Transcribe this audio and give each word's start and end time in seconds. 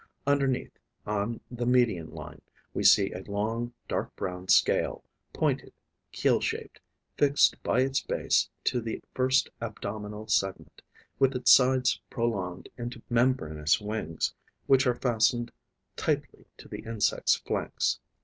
Underneath, 0.25 0.71
on 1.05 1.41
the 1.51 1.67
median 1.67 2.09
line, 2.09 2.41
we 2.73 2.83
see 2.83 3.11
a 3.11 3.21
long, 3.27 3.71
dark 3.87 4.15
brown 4.15 4.47
scale, 4.47 5.03
pointed, 5.31 5.73
keel 6.11 6.41
shaped, 6.41 6.81
fixed 7.17 7.61
by 7.61 7.81
its 7.81 8.01
base 8.01 8.49
to 8.63 8.81
the 8.81 9.03
first 9.13 9.49
abdominal 9.61 10.25
segment, 10.25 10.81
with 11.19 11.35
its 11.35 11.51
sides 11.51 12.01
prolonged 12.09 12.67
into 12.79 13.03
membranous 13.11 13.79
wings 13.79 14.33
which 14.65 14.87
are 14.87 14.95
fastened 14.95 15.51
tightly 15.95 16.47
to 16.57 16.67
the 16.67 16.79
insect's 16.79 17.35
flanks. 17.35 17.99